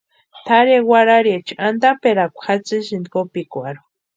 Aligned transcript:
Tʼarhe 0.45 0.77
warhariecha 0.89 1.53
antaperakwa 1.67 2.41
jatsisïnti 2.45 3.07
kopikwarhu. 3.13 3.83